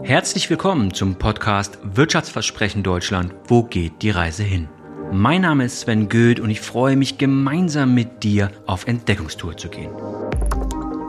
[0.00, 3.34] Herzlich willkommen zum Podcast Wirtschaftsversprechen Deutschland.
[3.46, 4.68] Wo geht die Reise hin?
[5.12, 9.68] Mein Name ist Sven Goeth und ich freue mich gemeinsam mit dir auf Entdeckungstour zu
[9.68, 9.90] gehen.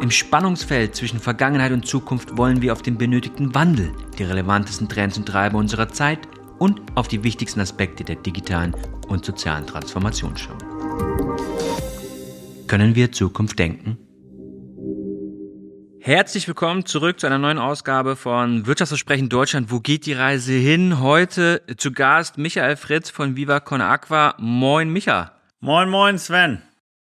[0.02, 5.18] Im Spannungsfeld zwischen Vergangenheit und Zukunft wollen wir auf den benötigten Wandel, die relevantesten Trends
[5.18, 6.20] und Treiber unserer Zeit
[6.60, 8.76] und auf die wichtigsten Aspekte der digitalen
[9.08, 10.58] und sozialen Transformation schauen.
[12.68, 13.98] Können wir Zukunft denken?
[16.06, 19.72] Herzlich willkommen zurück zu einer neuen Ausgabe von Wirtschaftsversprechen Deutschland.
[19.72, 21.00] Wo geht die Reise hin?
[21.00, 24.36] Heute zu Gast Michael Fritz von Viva Con Aqua.
[24.38, 25.32] Moin, Micha.
[25.62, 26.62] Moin, moin, Sven.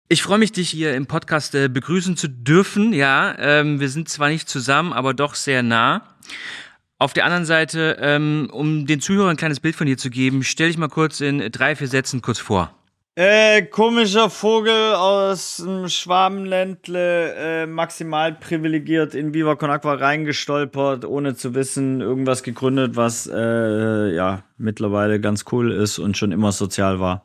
[0.09, 2.95] Ich freue mich, dich hier im Podcast äh, begrüßen zu dürfen.
[2.95, 6.17] Ja, ähm, wir sind zwar nicht zusammen, aber doch sehr nah.
[6.99, 10.43] Auf der anderen Seite, ähm, um den Zuhörern ein kleines Bild von dir zu geben,
[10.43, 12.75] stell dich mal kurz in drei, vier Sätzen kurz vor.
[13.19, 21.35] Äh, komischer Vogel aus dem Schwabenländle, äh, maximal privilegiert in Viva Con Aqua reingestolpert, ohne
[21.35, 27.01] zu wissen, irgendwas gegründet, was äh, ja mittlerweile ganz cool ist und schon immer sozial
[27.01, 27.25] war.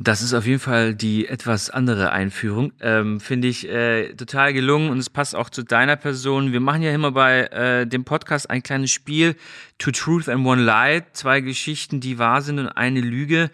[0.00, 2.72] Das ist auf jeden Fall die etwas andere Einführung.
[2.80, 6.52] Ähm, Finde ich äh, total gelungen und es passt auch zu deiner Person.
[6.52, 9.36] Wir machen ja immer bei äh, dem Podcast ein kleines Spiel,
[9.78, 13.50] Two Truth and One Lie, zwei Geschichten, die wahr sind und eine Lüge.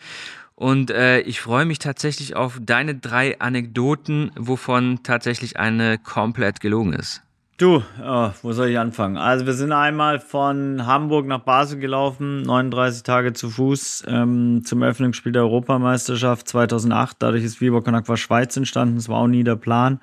[0.60, 6.92] Und äh, ich freue mich tatsächlich auf deine drei Anekdoten, wovon tatsächlich eine komplett gelogen
[6.92, 7.22] ist.
[7.56, 9.16] Du, oh, wo soll ich anfangen?
[9.16, 14.82] Also wir sind einmal von Hamburg nach Basel gelaufen, 39 Tage zu Fuß ähm, zum
[14.82, 17.16] Eröffnungsspiel der Europameisterschaft 2008.
[17.20, 18.96] Dadurch ist Viva Con Aqua Schweiz entstanden.
[18.96, 19.98] Das war auch nie der Plan.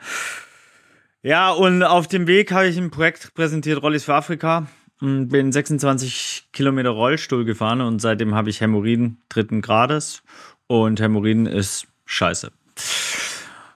[1.22, 4.66] Ja, und auf dem Weg habe ich ein Projekt präsentiert, Rollis für Afrika.
[5.00, 10.24] Und bin 26 Kilometer Rollstuhl gefahren und seitdem habe ich Hämorrhoiden dritten Grades
[10.66, 12.52] und Hämorrhoiden ist scheiße.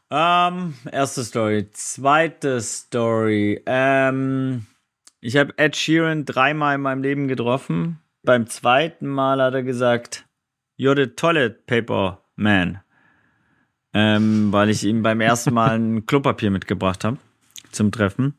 [0.10, 1.70] Ähm, erste Story.
[1.72, 3.62] Zweite Story.
[3.66, 4.66] Ähm,
[5.22, 8.00] ich habe Ed Sheeran dreimal in meinem Leben getroffen.
[8.24, 10.26] Beim zweiten Mal hat er gesagt,
[10.78, 12.82] You're the toilet paper man.
[13.94, 17.18] Ähm, weil ich ihm beim ersten Mal ein Klopapier mitgebracht habe
[17.72, 18.34] zum Treffen.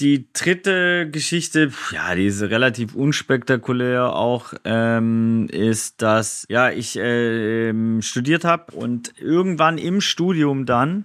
[0.00, 8.00] Die dritte Geschichte, ja, die ist relativ unspektakulär auch, ähm, ist, dass ja ich äh,
[8.00, 11.04] studiert habe und irgendwann im Studium dann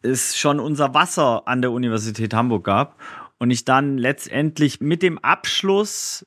[0.00, 2.98] es schon unser Wasser an der Universität Hamburg gab
[3.38, 6.26] und ich dann letztendlich mit dem Abschluss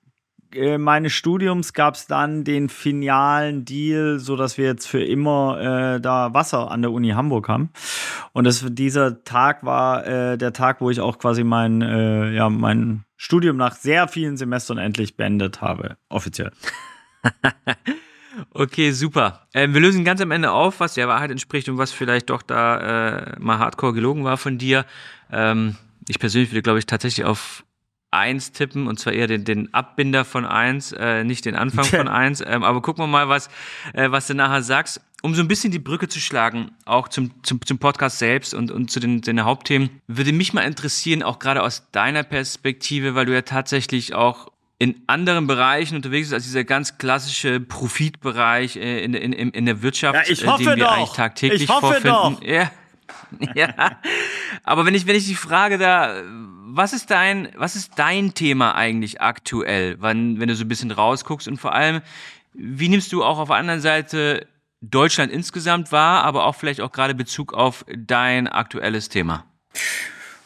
[0.55, 5.95] äh, meines Studiums gab es dann den finalen Deal, so dass wir jetzt für immer
[5.95, 7.69] äh, da Wasser an der Uni Hamburg haben.
[8.33, 12.49] Und das, dieser Tag war äh, der Tag, wo ich auch quasi mein, äh, ja,
[12.49, 16.51] mein Studium nach sehr vielen Semestern endlich beendet habe, offiziell.
[18.51, 19.47] okay, super.
[19.53, 22.41] Ähm, wir lösen ganz am Ende auf, was der Wahrheit entspricht und was vielleicht doch
[22.41, 24.85] da äh, mal hardcore gelogen war von dir.
[25.31, 25.75] Ähm,
[26.07, 27.63] ich persönlich würde, glaube ich, tatsächlich auf
[28.15, 32.07] 1 tippen und zwar eher den, den Abbinder von 1, äh, nicht den Anfang von
[32.07, 32.43] 1.
[32.45, 33.49] Ähm, aber gucken wir mal, was,
[33.93, 35.01] äh, was du nachher sagst.
[35.21, 38.69] Um so ein bisschen die Brücke zu schlagen, auch zum, zum, zum Podcast selbst und,
[38.69, 43.25] und zu den, den Hauptthemen, würde mich mal interessieren, auch gerade aus deiner Perspektive, weil
[43.25, 49.03] du ja tatsächlich auch in anderen Bereichen unterwegs bist, als dieser ganz klassische Profitbereich äh,
[49.03, 50.91] in, in, in, in der Wirtschaft, ja, ich hoffe äh, den wir doch.
[50.91, 52.11] eigentlich tagtäglich ich hoffe vorfinden.
[52.11, 52.43] Doch.
[52.43, 52.71] Ja.
[53.55, 53.99] ja.
[54.63, 56.21] Aber wenn ich, wenn ich die Frage da,
[56.75, 60.91] was ist dein, was ist dein Thema eigentlich aktuell, wenn, wenn du so ein bisschen
[60.91, 62.01] rausguckst und vor allem,
[62.53, 64.45] wie nimmst du auch auf der anderen Seite
[64.81, 69.45] Deutschland insgesamt wahr, aber auch vielleicht auch gerade Bezug auf dein aktuelles Thema?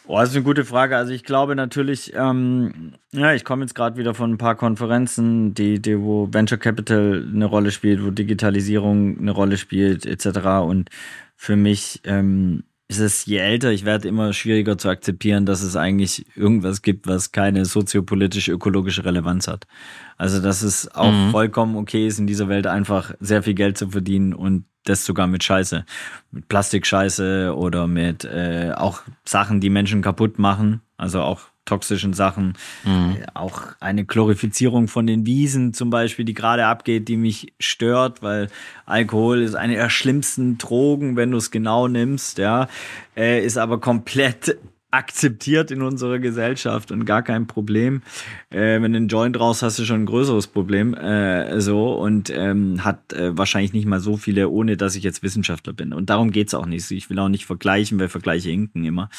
[0.06, 0.96] Oh, das ist eine gute Frage.
[0.96, 5.54] Also ich glaube natürlich, ähm, ja, ich komme jetzt gerade wieder von ein paar Konferenzen,
[5.54, 10.38] die, die, wo Venture Capital eine Rolle spielt, wo Digitalisierung eine Rolle spielt, etc.
[10.64, 10.90] Und
[11.36, 15.76] für mich ähm, ist es, je älter ich werde, immer schwieriger zu akzeptieren, dass es
[15.76, 19.68] eigentlich irgendwas gibt, was keine soziopolitisch-ökologische Relevanz hat.
[20.16, 21.30] Also, dass es auch mhm.
[21.30, 25.28] vollkommen okay ist, in dieser Welt einfach sehr viel Geld zu verdienen und das sogar
[25.28, 25.84] mit Scheiße.
[26.32, 30.80] Mit Plastikscheiße oder mit äh, auch Sachen, die Menschen kaputt machen.
[30.96, 32.54] Also auch toxischen Sachen.
[32.84, 33.18] Mhm.
[33.32, 38.48] Auch eine Glorifizierung von den Wiesen zum Beispiel, die gerade abgeht, die mich stört, weil
[38.86, 42.68] Alkohol ist eine der schlimmsten Drogen, wenn du es genau nimmst, ja,
[43.16, 44.56] äh, ist aber komplett
[44.90, 48.02] akzeptiert in unserer Gesellschaft und gar kein Problem.
[48.50, 50.94] Äh, wenn du einen Joint raus hast, du schon ein größeres Problem.
[50.94, 55.22] Äh, so und ähm, hat äh, wahrscheinlich nicht mal so viele, ohne dass ich jetzt
[55.22, 55.92] Wissenschaftler bin.
[55.92, 56.90] Und darum geht's auch nicht.
[56.90, 59.10] Ich will auch nicht vergleichen, weil Vergleiche hinken immer.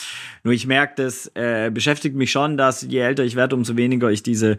[0.44, 4.12] Nur ich merke, das äh, beschäftigt mich schon, dass je älter ich werde, umso weniger
[4.12, 4.58] ich diese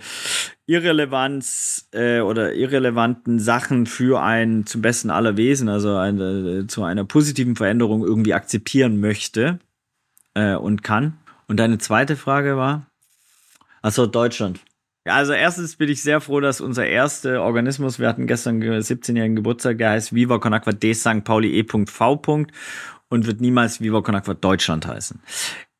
[0.66, 7.04] Irrelevanz äh, oder irrelevanten Sachen für ein zum besten aller Wesen, also eine, zu einer
[7.04, 9.58] positiven Veränderung irgendwie akzeptieren möchte
[10.34, 11.18] äh, und kann.
[11.48, 12.86] Und deine zweite Frage war?
[13.82, 14.60] Achso, Deutschland.
[15.04, 19.78] Also erstens bin ich sehr froh, dass unser erster Organismus, wir hatten gestern 17-jährigen Geburtstag,
[19.78, 21.24] der heißt Viva Con Aqua de St.
[21.24, 22.46] Pauli E.V.
[23.08, 25.20] und wird niemals Viva Con Aqua Deutschland heißen.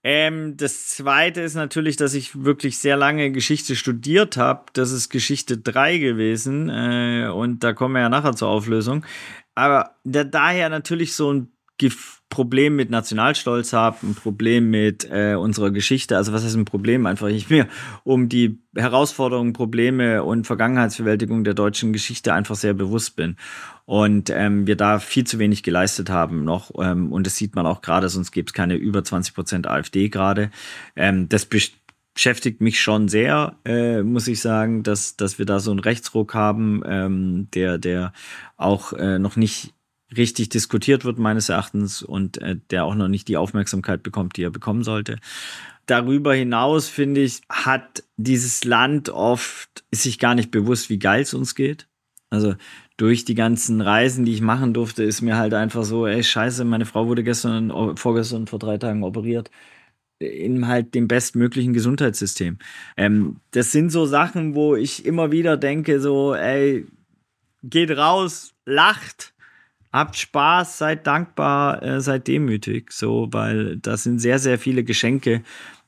[0.04, 4.64] Ähm, das zweite ist natürlich, dass ich wirklich sehr lange Geschichte studiert habe.
[4.72, 6.69] Das ist Geschichte 3 gewesen.
[6.69, 9.06] Äh, und da kommen wir ja nachher zur Auflösung.
[9.54, 11.52] Aber da, daher natürlich so ein
[12.32, 16.17] Problem mit Nationalstolz habe, ein Problem mit äh, unserer Geschichte.
[16.17, 17.05] Also was ist ein Problem?
[17.05, 17.69] Einfach ich mir
[18.05, 23.37] um die Herausforderungen, Probleme und Vergangenheitsverwältigung der deutschen Geschichte einfach sehr bewusst bin.
[23.84, 26.70] Und ähm, wir da viel zu wenig geleistet haben noch.
[26.79, 30.08] Ähm, und das sieht man auch gerade, sonst gibt es keine über 20 Prozent AfD
[30.08, 30.50] gerade.
[30.96, 31.46] Ähm, das
[32.14, 36.32] beschäftigt mich schon sehr, äh, muss ich sagen, dass, dass wir da so einen Rechtsruck
[36.32, 38.14] haben, ähm, der, der
[38.56, 39.75] auch äh, noch nicht
[40.17, 44.43] richtig diskutiert wird, meines Erachtens, und äh, der auch noch nicht die Aufmerksamkeit bekommt, die
[44.43, 45.19] er bekommen sollte.
[45.87, 51.23] Darüber hinaus, finde ich, hat dieses Land oft, ist sich gar nicht bewusst, wie geil
[51.23, 51.88] es uns geht.
[52.31, 52.55] Also
[52.97, 56.64] durch die ganzen Reisen, die ich machen durfte, ist mir halt einfach so, ey, scheiße,
[56.64, 59.50] meine Frau wurde gestern, vorgestern, vor drei Tagen operiert
[60.23, 62.59] in halt dem bestmöglichen Gesundheitssystem.
[62.97, 66.87] Ähm, das sind so Sachen, wo ich immer wieder denke, so, ey,
[67.62, 69.35] geht raus, lacht,
[69.92, 75.42] habt Spaß, seid dankbar, äh, seid demütig, so, weil das sind sehr, sehr viele Geschenke,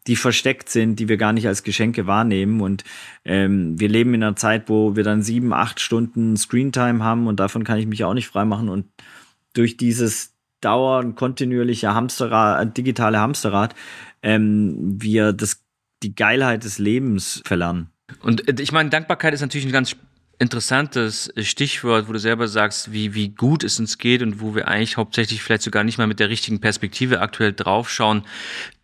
[0.07, 2.61] die versteckt sind, die wir gar nicht als Geschenke wahrnehmen.
[2.61, 2.85] Und
[3.25, 7.41] ähm, wir leben in einer Zeit, wo wir dann sieben, acht Stunden Screentime haben und
[7.41, 8.69] davon kann ich mich auch nicht freimachen.
[8.69, 8.87] Und
[9.55, 13.75] durch dieses dauernd kontinuierliche Hamsterrad, digitale Hamsterrad,
[14.23, 15.63] ähm, wir das,
[16.03, 17.89] die Geilheit des Lebens verlernen.
[18.21, 19.97] Und äh, ich meine, Dankbarkeit ist natürlich ein ganz
[20.39, 24.69] interessantes Stichwort, wo du selber sagst, wie, wie gut es uns geht und wo wir
[24.69, 28.23] eigentlich hauptsächlich vielleicht sogar nicht mal mit der richtigen Perspektive aktuell draufschauen.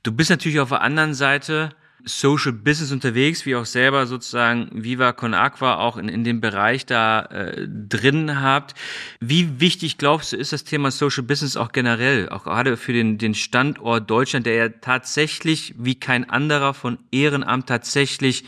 [0.02, 1.70] Du bist natürlich auf der anderen Seite
[2.04, 6.86] Social Business unterwegs, wie auch selber sozusagen Viva Con Aqua auch in, in dem Bereich
[6.86, 8.74] da äh, drin habt.
[9.20, 13.18] Wie wichtig glaubst du, ist das Thema Social Business auch generell, auch gerade für den,
[13.18, 18.44] den Standort Deutschland, der ja tatsächlich wie kein anderer von Ehrenamt tatsächlich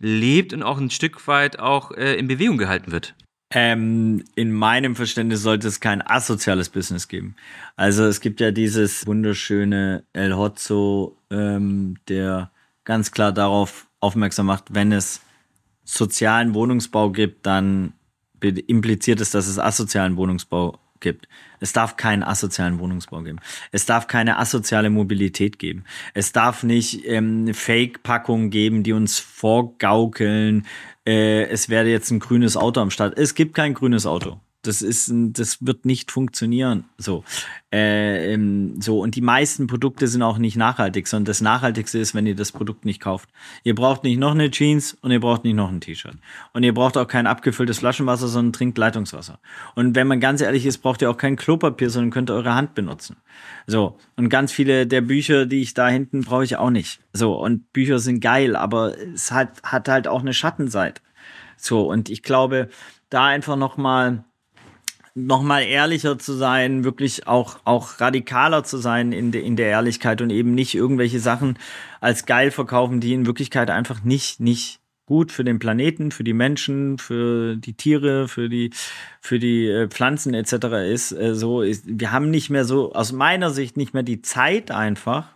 [0.00, 3.14] lebt und auch ein Stück weit auch äh, in Bewegung gehalten wird?
[3.50, 7.36] Ähm, in meinem Verständnis sollte es kein asoziales Business geben.
[7.76, 12.50] Also es gibt ja dieses wunderschöne El Hotzo, ähm, der
[12.82, 15.20] ganz klar darauf aufmerksam macht, wenn es
[15.84, 17.92] sozialen Wohnungsbau gibt, dann
[18.40, 21.28] impliziert es, dass es asozialen Wohnungsbau gibt.
[21.60, 23.38] Es darf keinen asozialen Wohnungsbau geben.
[23.70, 25.84] Es darf keine asoziale Mobilität geben.
[26.14, 30.66] Es darf nicht ähm, Fake-Packungen geben, die uns vorgaukeln,
[31.06, 33.16] äh, es werde jetzt ein grünes Auto am Start.
[33.18, 34.40] Es gibt kein grünes Auto.
[34.66, 36.84] Das ist, das wird nicht funktionieren.
[36.96, 37.22] So,
[37.72, 42.14] äh, ähm, so und die meisten Produkte sind auch nicht nachhaltig, sondern das Nachhaltigste ist,
[42.14, 43.28] wenn ihr das Produkt nicht kauft.
[43.62, 46.16] Ihr braucht nicht noch eine Jeans und ihr braucht nicht noch ein T-Shirt
[46.52, 49.38] und ihr braucht auch kein abgefülltes Flaschenwasser, sondern trinkt Leitungswasser.
[49.74, 52.74] Und wenn man ganz ehrlich ist, braucht ihr auch kein Klopapier, sondern könnt eure Hand
[52.74, 53.16] benutzen.
[53.66, 57.00] So und ganz viele der Bücher, die ich da hinten brauche ich auch nicht.
[57.12, 61.02] So und Bücher sind geil, aber es hat hat halt auch eine Schattenseite.
[61.56, 62.68] So und ich glaube,
[63.10, 64.24] da einfach noch mal
[65.14, 70.20] nochmal ehrlicher zu sein, wirklich auch, auch radikaler zu sein in, de, in der Ehrlichkeit
[70.20, 71.58] und eben nicht irgendwelche Sachen
[72.00, 76.32] als geil verkaufen, die in Wirklichkeit einfach nicht, nicht gut für den Planeten, für die
[76.32, 78.70] Menschen, für die Tiere, für die,
[79.20, 80.54] für die äh, Pflanzen etc.
[80.92, 81.12] ist.
[81.12, 84.70] Äh, so ist, wir haben nicht mehr so, aus meiner Sicht nicht mehr die Zeit
[84.70, 85.28] einfach,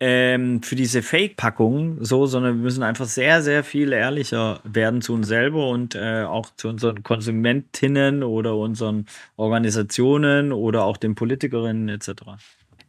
[0.00, 5.14] ähm, für diese Fake-Packungen so, sondern wir müssen einfach sehr, sehr viel ehrlicher werden zu
[5.14, 11.88] uns selber und äh, auch zu unseren Konsumentinnen oder unseren Organisationen oder auch den Politikerinnen
[11.88, 12.10] etc.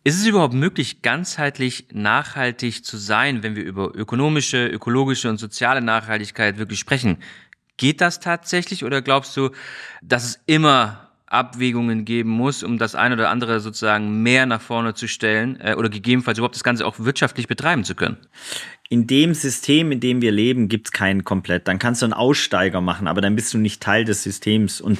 [0.03, 5.81] Ist es überhaupt möglich, ganzheitlich nachhaltig zu sein, wenn wir über ökonomische, ökologische und soziale
[5.81, 7.17] Nachhaltigkeit wirklich sprechen?
[7.77, 9.49] Geht das tatsächlich oder glaubst du,
[10.01, 14.93] dass es immer Abwägungen geben muss, um das eine oder andere sozusagen mehr nach vorne
[14.93, 18.17] zu stellen äh, oder gegebenenfalls überhaupt das Ganze auch wirtschaftlich betreiben zu können?
[18.89, 21.67] In dem System, in dem wir leben, gibt es keinen komplett.
[21.67, 24.99] Dann kannst du einen Aussteiger machen, aber dann bist du nicht Teil des Systems und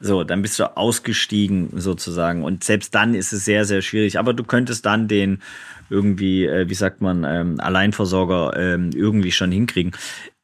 [0.00, 2.44] so, dann bist du ausgestiegen sozusagen.
[2.44, 4.18] Und selbst dann ist es sehr, sehr schwierig.
[4.18, 5.42] Aber du könntest dann den
[5.90, 9.92] irgendwie, äh, wie sagt man, ähm, Alleinversorger ähm, irgendwie schon hinkriegen.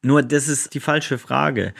[0.05, 1.73] Nur das ist die falsche Frage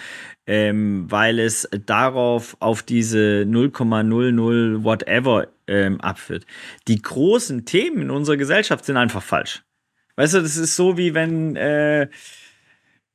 [0.48, 6.46] ähm, weil es darauf auf diese 0,00 whatever ähm, abführt.
[6.88, 9.64] Die großen Themen in unserer Gesellschaft sind einfach falsch.
[10.18, 12.08] Weißt du, das ist so wie wenn äh,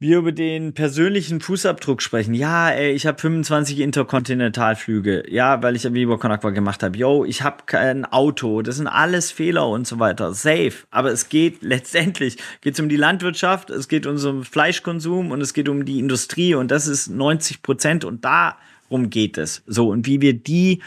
[0.01, 2.33] wir über den persönlichen Fußabdruck sprechen.
[2.33, 5.25] Ja, ey, ich habe 25 Interkontinentalflüge.
[5.29, 6.97] Ja, weil ich Viva Con Aqua gemacht habe.
[6.97, 8.63] Yo, ich habe kein Auto.
[8.63, 10.33] Das sind alles Fehler und so weiter.
[10.33, 10.73] Safe.
[10.91, 15.53] Aber es geht letztendlich geht's um die Landwirtschaft, es geht um so Fleischkonsum und es
[15.53, 19.63] geht um die Industrie und das ist 90 Prozent und darum geht es.
[19.67, 20.81] So und wie wir die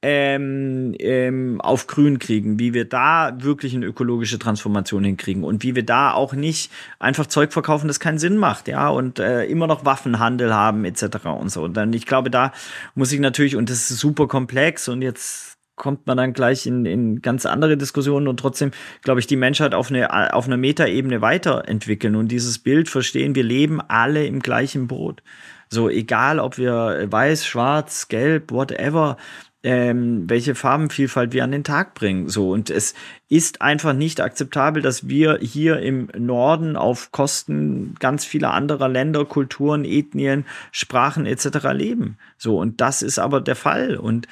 [0.00, 5.74] ähm, ähm, auf grün kriegen, wie wir da wirklich eine ökologische Transformation hinkriegen und wie
[5.74, 9.66] wir da auch nicht einfach Zeug verkaufen, das keinen Sinn macht, ja, und äh, immer
[9.66, 11.26] noch Waffenhandel haben etc.
[11.26, 11.64] und so.
[11.64, 12.52] Und dann, ich glaube, da
[12.94, 16.84] muss ich natürlich, und das ist super komplex und jetzt kommt man dann gleich in,
[16.84, 21.22] in ganz andere Diskussionen und trotzdem, glaube ich, die Menschheit auf, eine, auf einer Metaebene
[21.22, 25.22] weiterentwickeln und dieses Bild verstehen, wir leben alle im gleichen Boot.
[25.70, 29.18] So, egal ob wir weiß, schwarz, gelb, whatever,
[29.62, 32.28] ähm, welche Farbenvielfalt wir an den Tag bringen.
[32.28, 32.94] So und es
[33.28, 39.24] ist einfach nicht akzeptabel, dass wir hier im Norden auf Kosten ganz vieler anderer Länder,
[39.24, 41.72] Kulturen, Ethnien, Sprachen etc.
[41.72, 42.18] leben.
[42.36, 44.28] So und das ist aber der Fall und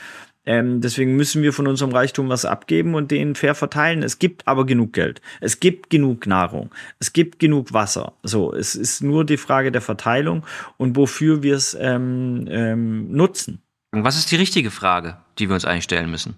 [0.49, 4.04] ähm, deswegen müssen wir von unserem Reichtum was abgeben und den fair verteilen.
[4.04, 5.21] Es gibt aber genug Geld.
[5.40, 6.71] Es gibt genug Nahrung.
[7.00, 8.12] Es gibt genug Wasser.
[8.23, 13.61] So, es ist nur die Frage der Verteilung und wofür wir es ähm, ähm, nutzen.
[14.05, 16.37] Was ist die richtige Frage, die wir uns eigentlich stellen müssen?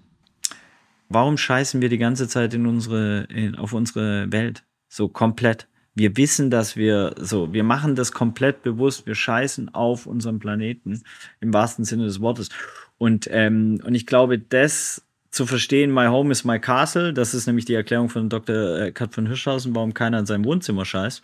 [1.09, 4.63] Warum scheißen wir die ganze Zeit in unsere, in, auf unsere Welt?
[4.87, 5.67] So komplett.
[5.95, 9.05] Wir wissen, dass wir so, wir machen das komplett bewusst.
[9.05, 11.01] Wir scheißen auf unserem Planeten
[11.41, 12.49] im wahrsten Sinne des Wortes.
[12.97, 17.47] Und, ähm, und ich glaube, das zu verstehen, my home is my castle, das ist
[17.47, 18.77] nämlich die Erklärung von Dr.
[18.77, 21.21] Äh, Kat von Hirschhausen, warum keiner in seinem Wohnzimmer scheißt.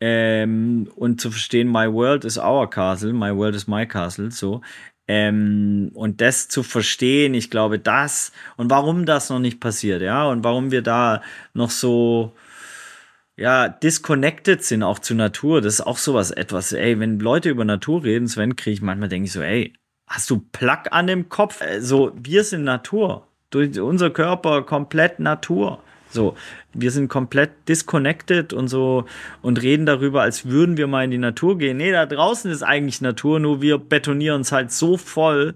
[0.00, 4.60] Ähm, und zu verstehen, my world is our castle, my world is my castle, so.
[5.12, 10.28] Ähm, und das zu verstehen, ich glaube, das und warum das noch nicht passiert, ja,
[10.28, 11.20] und warum wir da
[11.52, 12.32] noch so,
[13.36, 17.64] ja, disconnected sind auch zu Natur, das ist auch sowas etwas, ey, wenn Leute über
[17.64, 19.72] Natur reden, Sven, kriege ich manchmal, denke ich so, ey,
[20.06, 21.60] hast du Plack an dem Kopf?
[21.60, 23.26] Äh, so, wir sind Natur.
[23.50, 25.82] Durch unser Körper komplett Natur.
[26.10, 26.36] So,
[26.72, 29.06] wir sind komplett disconnected und so
[29.42, 31.76] und reden darüber, als würden wir mal in die Natur gehen.
[31.76, 35.54] Nee, da draußen ist eigentlich Natur, nur wir betonieren es halt so voll,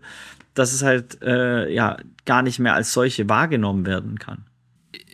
[0.54, 4.44] dass es halt äh, ja gar nicht mehr als solche wahrgenommen werden kann.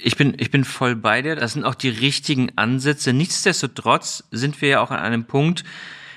[0.02, 1.36] Ich bin, ich bin voll bei dir.
[1.36, 3.12] Das sind auch die richtigen Ansätze.
[3.12, 5.64] Nichtsdestotrotz sind wir ja auch an einem Punkt,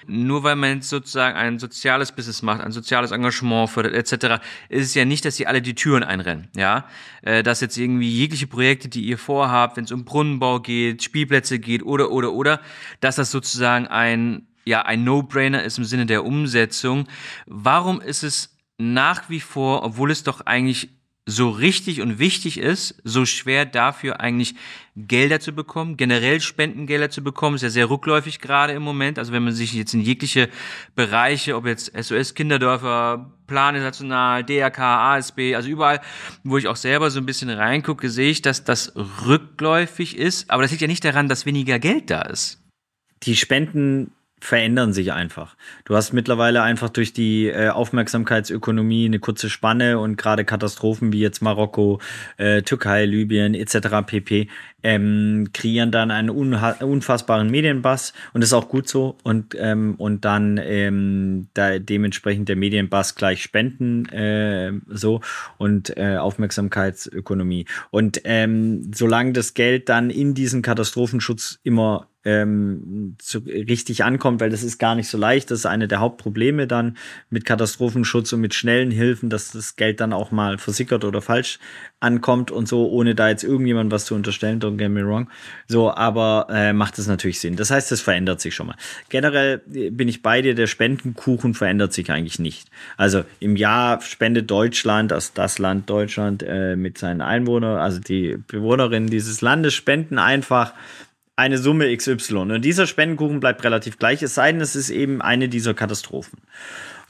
[0.08, 4.88] nur weil man jetzt sozusagen ein soziales Business macht, ein soziales Engagement fördert etc., ist
[4.88, 6.86] es ja nicht, dass sie alle die Türen einrennen, ja,
[7.22, 11.60] äh, dass jetzt irgendwie jegliche Projekte, die ihr vorhabt, wenn es um Brunnenbau geht, Spielplätze
[11.60, 12.62] geht oder oder oder,
[13.00, 17.08] dass das sozusagen ein ja ein No-Brainer ist im Sinne der Umsetzung.
[17.46, 20.90] Warum ist es nach wie vor, obwohl es doch eigentlich
[21.26, 24.56] so richtig und wichtig ist, so schwer dafür eigentlich
[24.96, 29.18] Gelder zu bekommen, generell Spendengelder zu bekommen, ist ja sehr rückläufig gerade im Moment.
[29.18, 30.50] Also wenn man sich jetzt in jegliche
[30.96, 36.02] Bereiche, ob jetzt SOS Kinderdörfer, Plan National, DRK, ASB, also überall,
[36.44, 38.94] wo ich auch selber so ein bisschen reingucke, sehe ich, dass das
[39.26, 40.50] rückläufig ist.
[40.50, 42.62] Aber das liegt ja nicht daran, dass weniger Geld da ist.
[43.24, 44.12] Die Spenden
[44.44, 45.56] verändern sich einfach.
[45.86, 51.22] Du hast mittlerweile einfach durch die äh, Aufmerksamkeitsökonomie eine kurze Spanne und gerade Katastrophen wie
[51.22, 52.02] jetzt Marokko,
[52.38, 54.06] äh, Türkei, Libyen etc.
[54.06, 54.50] pp
[54.84, 60.60] ähm, kreieren dann einen unfassbaren Medienbass und ist auch gut so und ähm, und dann
[60.62, 65.22] ähm, da dementsprechend der Medienbass gleich Spenden äh, so
[65.58, 73.40] und äh, Aufmerksamkeitsökonomie und ähm, solange das Geld dann in diesen Katastrophenschutz immer ähm, zu,
[73.40, 75.52] richtig ankommt, weil das ist gar nicht so leicht.
[75.52, 76.98] Das ist eine der Hauptprobleme dann
[77.30, 81.60] mit Katastrophenschutz und mit schnellen Hilfen, dass das Geld dann auch mal versickert oder falsch
[82.00, 85.30] ankommt und so, ohne da jetzt irgendjemand was zu unterstellen, don't get me wrong.
[85.68, 87.56] So, aber äh, macht es natürlich Sinn.
[87.56, 88.76] Das heißt, es verändert sich schon mal.
[89.10, 92.70] Generell äh, bin ich bei dir, der Spendenkuchen verändert sich eigentlich nicht.
[92.98, 98.38] Also im Jahr spendet Deutschland, also das Land Deutschland äh, mit seinen Einwohnern, also die
[98.48, 100.74] Bewohnerinnen dieses Landes spenden einfach
[101.36, 102.36] eine Summe XY.
[102.36, 106.40] Und dieser Spendenkuchen bleibt relativ gleich, es sei denn, es ist eben eine dieser Katastrophen.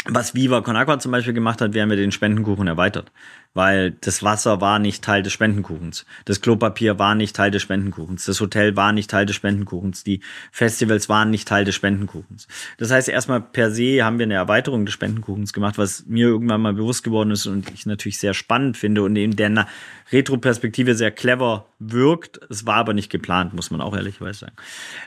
[0.06, 3.12] Was Viva Con Agua zum Beispiel gemacht hat, wir haben wir den Spendenkuchen erweitert
[3.54, 6.06] weil das Wasser war nicht Teil des Spendenkuchens.
[6.26, 8.26] Das Klopapier war nicht Teil des Spendenkuchens.
[8.26, 10.04] Das Hotel war nicht Teil des Spendenkuchens.
[10.04, 12.48] Die Festivals waren nicht Teil des Spendenkuchens.
[12.78, 16.62] Das heißt, erstmal per se haben wir eine Erweiterung des Spendenkuchens gemacht, was mir irgendwann
[16.62, 19.68] mal bewusst geworden ist und ich natürlich sehr spannend finde und in der
[20.12, 22.40] Retroperspektive sehr clever wirkt.
[22.50, 24.56] Es war aber nicht geplant, muss man auch ehrlicherweise sagen.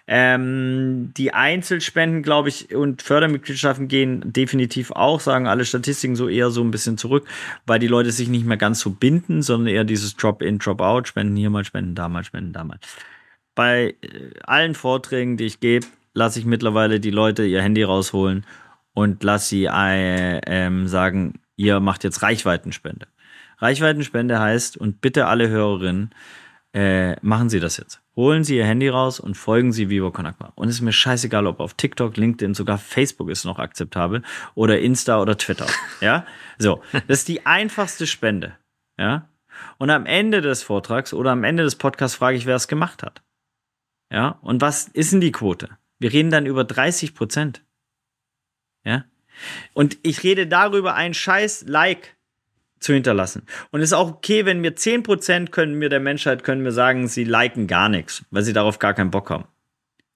[0.06, 6.50] Ähm, die Einzelspenden, glaube ich, und Fördermitgliedschaften gehen definitiv auch, sagen alle Statistiken so eher
[6.50, 7.26] so ein bisschen zurück,
[7.66, 11.36] weil die Leute sich nicht mehr ganz so binden, sondern eher dieses Drop-in, Drop-out, spenden
[11.36, 12.78] hier mal, spenden da mal, spenden da mal.
[13.54, 18.46] Bei äh, allen Vorträgen, die ich gebe, lasse ich mittlerweile die Leute ihr Handy rausholen
[18.94, 23.06] und lasse sie äh, ähm, sagen, ihr macht jetzt Reichweitenspende.
[23.58, 26.10] Reichweitenspende heißt, und bitte alle Hörerinnen,
[26.74, 28.00] äh, machen Sie das jetzt.
[28.16, 30.52] Holen Sie Ihr Handy raus und folgen Sie Vivo Konakma.
[30.54, 34.22] Und es ist mir scheißegal, ob auf TikTok, LinkedIn, sogar Facebook ist noch akzeptabel
[34.54, 35.66] oder Insta oder Twitter.
[36.00, 36.26] Ja,
[36.58, 36.82] so.
[36.92, 38.56] Das ist die einfachste Spende.
[38.98, 39.28] Ja.
[39.78, 43.02] Und am Ende des Vortrags oder am Ende des Podcasts frage ich, wer es gemacht
[43.02, 43.22] hat.
[44.10, 44.38] Ja.
[44.40, 45.76] Und was ist denn die Quote?
[45.98, 47.64] Wir reden dann über 30 Prozent.
[48.84, 49.04] Ja.
[49.74, 52.15] Und ich rede darüber, ein scheiß Like
[52.80, 53.42] zu hinterlassen.
[53.70, 57.08] Und es ist auch okay, wenn mir 10% können mir der Menschheit können mir sagen,
[57.08, 59.44] sie liken gar nichts, weil sie darauf gar keinen Bock haben.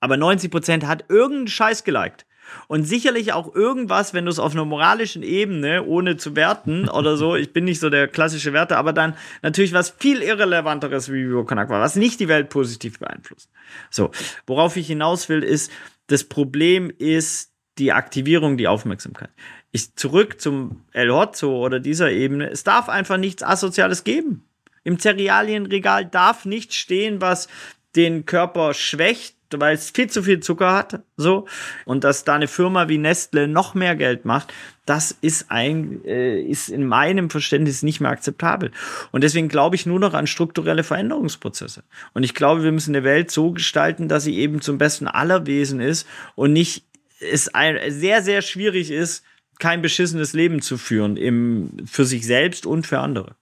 [0.01, 2.27] Aber 90% hat irgendeinen Scheiß geliked.
[2.67, 7.17] Und sicherlich auch irgendwas, wenn du es auf einer moralischen Ebene, ohne zu werten oder
[7.17, 11.29] so, ich bin nicht so der klassische Werte, aber dann natürlich was viel irrelevanteres wie
[11.29, 13.51] Vivo Konak war, was nicht die Welt positiv beeinflusst.
[13.89, 14.11] So,
[14.47, 15.71] worauf ich hinaus will, ist,
[16.09, 19.31] das Problem ist die Aktivierung, die Aufmerksamkeit
[19.73, 24.45] ich zurück zum El Hotzo oder dieser Ebene, es darf einfach nichts Asoziales geben.
[24.83, 27.49] Im Cerealienregal darf nichts stehen, was
[27.97, 31.47] den Körper schwächt, weil es viel zu viel Zucker hat, so.
[31.85, 34.53] Und dass da eine Firma wie Nestle noch mehr Geld macht,
[34.87, 38.71] das ist ein, äh, ist in meinem Verständnis nicht mehr akzeptabel.
[39.11, 41.83] Und deswegen glaube ich nur noch an strukturelle Veränderungsprozesse.
[42.15, 45.47] Und ich glaube, wir müssen eine Welt so gestalten, dass sie eben zum Besten aller
[45.47, 46.85] Wesen ist und nicht
[47.21, 49.25] es ein, sehr, sehr schwierig ist,
[49.61, 53.37] kein beschissenes Leben zu führen, im, für sich selbst und für andere.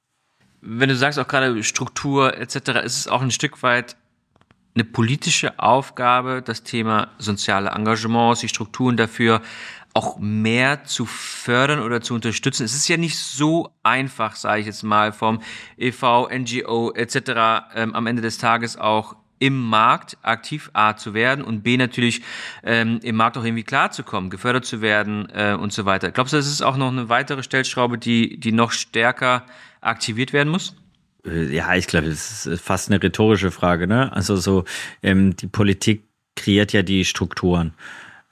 [0.61, 3.97] Wenn du sagst auch gerade Struktur etc., ist es auch ein Stück weit
[4.75, 9.43] eine politische Aufgabe, das Thema soziale Engagements, die Strukturen dafür
[9.95, 12.65] auch mehr zu fördern oder zu unterstützen.
[12.65, 15.41] Es ist ja nicht so einfach, sage ich jetzt mal, vom
[15.77, 17.71] EV, NGO etc.
[17.75, 22.23] Ähm, am Ende des Tages auch im Markt aktiv A zu werden und B natürlich
[22.63, 26.11] ähm, im Markt auch irgendwie klarzukommen, gefördert zu werden äh, und so weiter.
[26.11, 29.45] Glaubst du, das ist auch noch eine weitere Stellschraube, die, die noch stärker
[29.81, 30.77] aktiviert werden muss?
[31.25, 33.87] Äh, ja, ich glaube, das ist fast eine rhetorische Frage.
[33.87, 34.13] Ne?
[34.13, 34.65] Also so
[35.03, 36.05] ähm, die Politik
[36.37, 37.75] kreiert ja die Strukturen.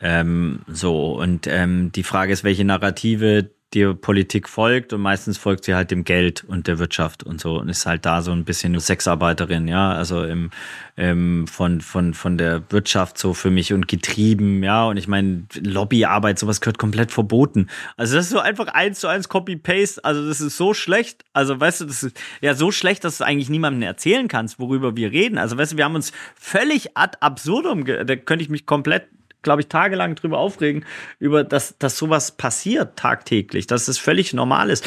[0.00, 5.64] Ähm, so und ähm, die Frage ist, welche Narrative die Politik folgt und meistens folgt
[5.64, 8.44] sie halt dem Geld und der Wirtschaft und so und ist halt da so ein
[8.44, 10.50] bisschen Sexarbeiterin, ja, also im,
[10.96, 15.44] im von von von der Wirtschaft so für mich und getrieben, ja, und ich meine
[15.60, 17.68] Lobbyarbeit, sowas gehört komplett verboten.
[17.98, 21.24] Also das ist so einfach eins zu eins Copy Paste, also das ist so schlecht,
[21.34, 24.96] also weißt du, das ist ja so schlecht, dass du eigentlich niemandem erzählen kannst, worüber
[24.96, 25.36] wir reden.
[25.36, 29.08] Also weißt du, wir haben uns völlig ad absurdum, da könnte ich mich komplett
[29.46, 30.84] glaube ich, tagelang drüber aufregen,
[31.20, 34.84] über dass, dass sowas passiert tagtäglich, dass es völlig normal ist.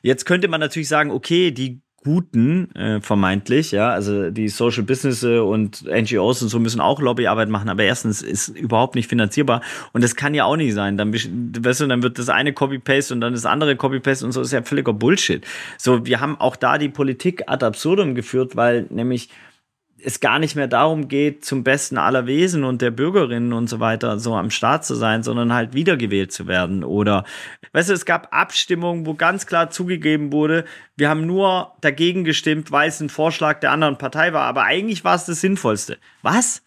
[0.00, 5.24] Jetzt könnte man natürlich sagen, okay, die Guten, äh, vermeintlich, ja, also die Social Business
[5.24, 9.60] und NGOs und so müssen auch Lobbyarbeit machen, aber erstens ist überhaupt nicht finanzierbar
[9.92, 10.96] und das kann ja auch nicht sein.
[10.96, 14.40] Dann, weißt du, dann wird das eine Copy-Paste und dann das andere Copy-Paste und so
[14.40, 15.44] ist ja völliger Bullshit.
[15.78, 19.28] So, wir haben auch da die Politik ad absurdum geführt, weil nämlich
[20.02, 23.80] es gar nicht mehr darum geht, zum Besten aller Wesen und der Bürgerinnen und so
[23.80, 26.84] weiter so am Start zu sein, sondern halt wiedergewählt zu werden.
[26.84, 27.24] Oder,
[27.72, 30.64] weißt du, es gab Abstimmungen, wo ganz klar zugegeben wurde,
[30.96, 35.04] wir haben nur dagegen gestimmt, weil es ein Vorschlag der anderen Partei war, aber eigentlich
[35.04, 35.98] war es das Sinnvollste.
[36.22, 36.62] Was?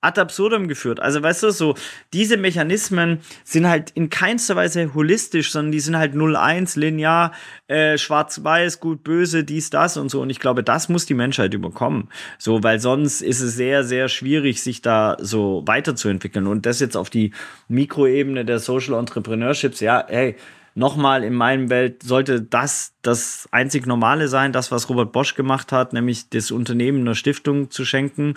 [0.00, 1.00] Ad absurdum geführt.
[1.00, 1.74] Also weißt du, so
[2.12, 7.32] diese Mechanismen sind halt in keinster Weise holistisch, sondern die sind halt 0-1, linear,
[7.66, 10.20] äh, schwarz-weiß, gut, böse, dies, das und so.
[10.22, 12.08] Und ich glaube, das muss die Menschheit überkommen.
[12.38, 16.46] So, weil sonst ist es sehr, sehr schwierig, sich da so weiterzuentwickeln.
[16.46, 17.32] Und das jetzt auf die
[17.66, 20.36] Mikroebene der Social Entrepreneurships, ja, hey,
[20.78, 25.72] nochmal in meinem Welt sollte das das einzig Normale sein, das, was Robert Bosch gemacht
[25.72, 28.34] hat, nämlich das Unternehmen einer Stiftung zu schenken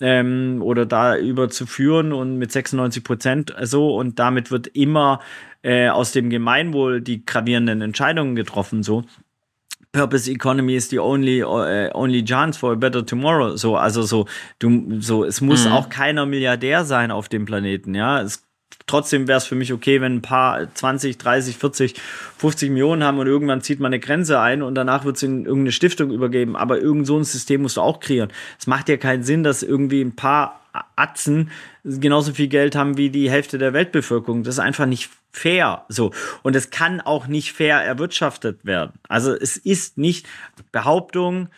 [0.00, 5.20] ähm, oder da überzuführen und mit 96 Prozent so und damit wird immer
[5.62, 9.04] äh, aus dem Gemeinwohl die gravierenden Entscheidungen getroffen so.
[9.92, 13.56] Purpose Economy is the only uh, only chance for a better tomorrow.
[13.56, 14.26] So also so
[14.58, 15.72] du so es muss mhm.
[15.72, 17.94] auch keiner Milliardär sein auf dem Planeten.
[17.94, 18.42] Ja, es
[18.86, 21.94] trotzdem wäre es für mich okay, wenn ein paar 20, 30, 40,
[22.38, 25.44] 50 Millionen haben und irgendwann zieht man eine Grenze ein und danach wird es in
[25.44, 26.56] irgendeine Stiftung übergeben.
[26.56, 28.32] Aber irgend so ein System musst du auch kreieren.
[28.58, 30.60] Es macht ja keinen Sinn, dass irgendwie ein paar
[30.96, 31.50] Atzen
[31.84, 34.42] genauso viel Geld haben wie die Hälfte der Weltbevölkerung.
[34.42, 35.84] Das ist einfach nicht fair.
[35.88, 36.12] So.
[36.42, 38.92] Und es kann auch nicht fair erwirtschaftet werden.
[39.08, 40.26] Also es ist nicht
[40.70, 41.48] Behauptung,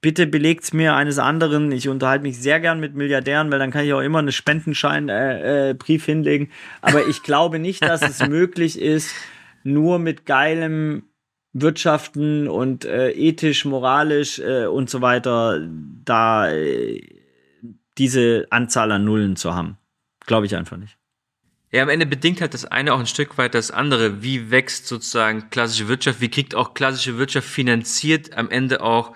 [0.00, 1.72] bitte belegt's mir eines anderen.
[1.72, 5.08] Ich unterhalte mich sehr gern mit Milliardären, weil dann kann ich auch immer einen Spendenschein
[5.08, 6.50] äh, äh, Brief hinlegen.
[6.80, 9.14] Aber ich glaube nicht, dass es möglich ist,
[9.64, 11.04] nur mit geilem
[11.52, 15.66] Wirtschaften und äh, ethisch, moralisch äh, und so weiter
[16.04, 17.02] da äh,
[17.96, 19.78] diese Anzahl an Nullen zu haben.
[20.26, 20.96] Glaube ich einfach nicht.
[21.70, 24.22] Ja, am Ende bedingt halt das eine auch ein Stück weit das andere.
[24.22, 26.20] Wie wächst sozusagen klassische Wirtschaft?
[26.20, 29.14] Wie kriegt auch klassische Wirtschaft finanziert am Ende auch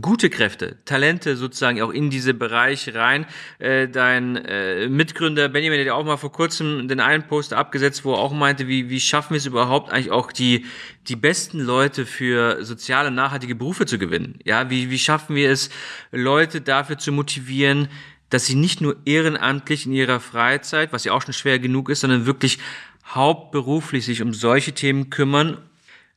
[0.00, 3.26] gute Kräfte, Talente sozusagen auch in diese Bereiche rein.
[3.58, 8.04] Äh, dein äh, Mitgründer Benjamin hat ja auch mal vor kurzem den einen Post abgesetzt,
[8.04, 10.66] wo er auch meinte, wie, wie schaffen wir es überhaupt eigentlich auch die,
[11.08, 14.38] die besten Leute für soziale, nachhaltige Berufe zu gewinnen?
[14.44, 15.70] Ja, wie, wie schaffen wir es,
[16.12, 17.88] Leute dafür zu motivieren,
[18.28, 22.00] dass sie nicht nur ehrenamtlich in ihrer Freizeit, was ja auch schon schwer genug ist,
[22.00, 22.58] sondern wirklich
[23.04, 25.58] hauptberuflich sich um solche Themen kümmern,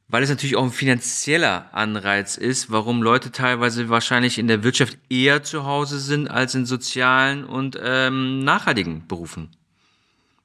[0.07, 4.97] weil es natürlich auch ein finanzieller Anreiz ist, warum Leute teilweise wahrscheinlich in der Wirtschaft
[5.09, 9.49] eher zu Hause sind als in sozialen und ähm, nachhaltigen Berufen.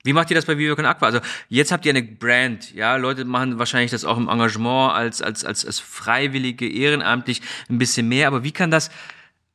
[0.04, 1.06] Wie macht ihr das bei Vivo Con Aqua?
[1.06, 5.20] Also jetzt habt ihr eine Brand, ja, Leute machen wahrscheinlich das auch im Engagement als,
[5.20, 8.90] als, als, als Freiwillige, ehrenamtlich ein bisschen mehr, aber wie kann das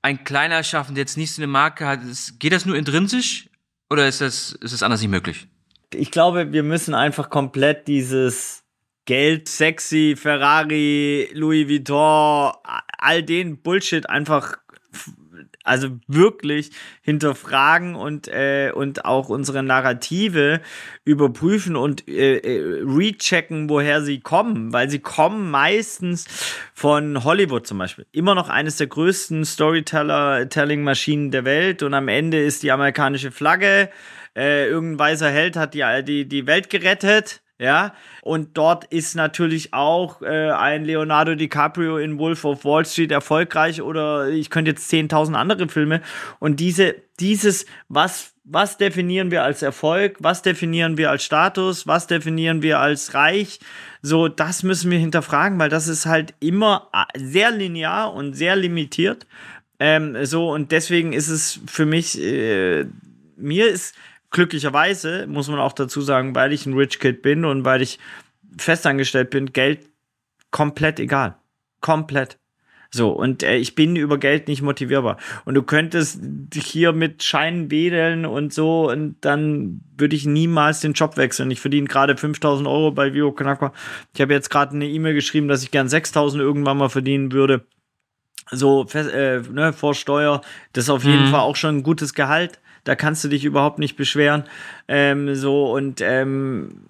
[0.02, 2.02] ein kleiner schaffen, der jetzt nicht so eine Marke hat,
[2.38, 3.50] geht das nur intrinsisch
[3.90, 5.48] oder ist das, ist das anders nicht möglich?
[5.94, 8.63] Ich glaube, wir müssen einfach komplett dieses
[9.06, 12.54] Geld, sexy, Ferrari, Louis Vuitton,
[12.98, 14.58] all den Bullshit einfach
[15.64, 20.62] also wirklich hinterfragen und äh, und auch unsere Narrative
[21.06, 26.26] überprüfen und äh, äh, rechecken, woher sie kommen, weil sie kommen meistens
[26.74, 28.06] von Hollywood zum Beispiel.
[28.12, 33.90] Immer noch eines der größten Storyteller-Telling-Maschinen der Welt und am Ende ist die amerikanische Flagge.
[34.36, 37.94] Äh, irgendein weißer Held hat die, die, die Welt gerettet ja.
[38.22, 43.82] Und dort ist natürlich auch äh, ein Leonardo DiCaprio in Wolf of Wall Street erfolgreich
[43.82, 46.02] oder ich könnte jetzt 10.000 andere Filme.
[46.40, 52.08] Und diese, dieses, was, was definieren wir als Erfolg, was definieren wir als Status, was
[52.08, 53.60] definieren wir als reich,
[54.06, 58.58] so, das müssen wir hinterfragen, weil das ist halt immer äh, sehr linear und sehr
[58.58, 59.26] limitiert.
[59.80, 62.86] Ähm, so, und deswegen ist es für mich, äh,
[63.38, 63.96] mir ist
[64.34, 68.00] glücklicherweise, muss man auch dazu sagen, weil ich ein Rich Kid bin und weil ich
[68.58, 69.88] festangestellt bin, Geld
[70.52, 71.38] komplett egal.
[71.80, 72.38] Komplett.
[72.92, 75.18] So, und äh, ich bin über Geld nicht motivierbar.
[75.46, 80.82] Und du könntest dich hier mit Scheinen wedeln und so, und dann würde ich niemals
[80.82, 81.50] den Job wechseln.
[81.50, 83.72] Ich verdiene gerade 5000 Euro bei Vivo Kanakwa.
[84.14, 87.66] Ich habe jetzt gerade eine E-Mail geschrieben, dass ich gern 6000 irgendwann mal verdienen würde.
[88.52, 90.42] So, äh, ne, vor Steuer.
[90.74, 91.32] Das ist auf jeden mhm.
[91.32, 94.44] Fall auch schon ein gutes Gehalt da kannst du dich überhaupt nicht beschweren.
[94.88, 96.82] Ähm, so und ähm,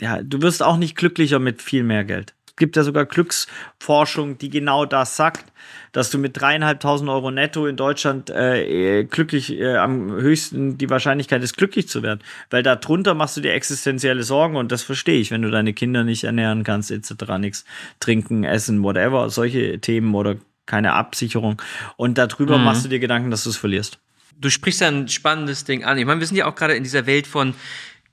[0.00, 2.34] ja, du wirst auch nicht glücklicher mit viel mehr Geld.
[2.46, 5.52] Es gibt ja sogar Glücksforschung, die genau das sagt,
[5.92, 11.42] dass du mit dreieinhalbtausend Euro netto in Deutschland äh, glücklich äh, am höchsten die Wahrscheinlichkeit
[11.42, 12.20] ist, glücklich zu werden.
[12.50, 16.04] Weil darunter machst du dir existenzielle Sorgen und das verstehe ich, wenn du deine Kinder
[16.04, 17.38] nicht ernähren kannst, etc.
[17.38, 17.64] nichts
[18.00, 21.60] trinken, essen, whatever, solche Themen oder keine Absicherung.
[21.96, 22.64] Und darüber mhm.
[22.64, 23.98] machst du dir Gedanken, dass du es verlierst
[24.40, 25.98] du sprichst ein spannendes Ding an.
[25.98, 27.54] Ich meine, wir sind ja auch gerade in dieser Welt von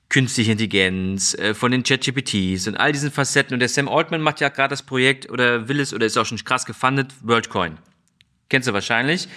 [0.08, 3.54] künstlicher Intelligenz, äh, von den ChatGPTs und all diesen Facetten.
[3.54, 6.26] Und der Sam Altman macht ja gerade das Projekt oder will es oder ist auch
[6.26, 7.78] schon krass gefundet, WorldCoin.
[8.48, 9.28] Kennst du wahrscheinlich.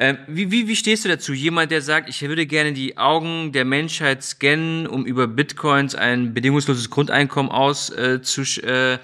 [0.00, 1.32] Ähm, wie, wie, wie stehst du dazu?
[1.32, 6.34] Jemand, der sagt, ich würde gerne die Augen der Menschheit scannen, um über Bitcoins ein
[6.34, 8.98] bedingungsloses Grundeinkommen aus, äh, zu, äh,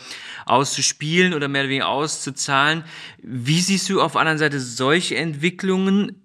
[0.47, 2.85] auszuspielen oder mehr oder weniger auszuzahlen.
[3.23, 6.24] Wie siehst du auf der anderen Seite solche Entwicklungen?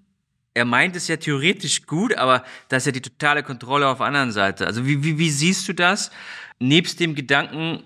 [0.59, 4.07] Er meint es ja theoretisch gut, aber das ist ja die totale Kontrolle auf der
[4.07, 4.67] anderen Seite.
[4.67, 6.11] Also wie, wie, wie siehst du das?
[6.59, 7.83] Nebst dem Gedanken,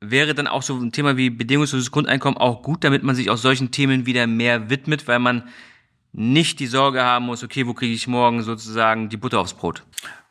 [0.00, 3.38] wäre dann auch so ein Thema wie bedingungsloses Grundeinkommen auch gut, damit man sich auch
[3.38, 5.48] solchen Themen wieder mehr widmet, weil man
[6.12, 9.84] nicht die Sorge haben muss, okay, wo kriege ich morgen sozusagen die Butter aufs Brot?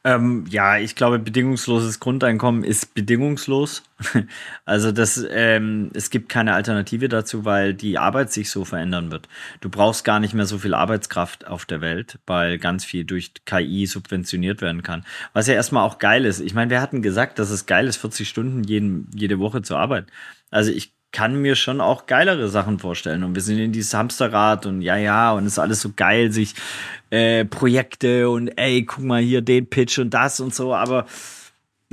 [0.04, 3.84] Ähm, ja, ich glaube, bedingungsloses Grundeinkommen ist bedingungslos.
[4.66, 9.30] also das, ähm, es gibt keine Alternative dazu, weil die Arbeit sich so verändern wird.
[9.60, 13.32] Du brauchst gar nicht mehr so viel Arbeitskraft auf der Welt, weil ganz viel durch
[13.46, 15.06] KI subventioniert werden kann.
[15.34, 16.40] Was ja erstmal auch geil ist.
[16.40, 19.76] Ich meine, wir hatten gesagt, dass es geil ist, 40 Stunden jeden, jede Woche zu
[19.76, 20.08] arbeiten.
[20.50, 23.24] Also ich kann mir schon auch geilere Sachen vorstellen.
[23.24, 26.32] Und wir sind in dieses Hamsterrad und ja, ja, und es ist alles so geil,
[26.32, 26.56] sich
[27.10, 31.06] äh, Projekte und ey, guck mal hier den Pitch und das und so, aber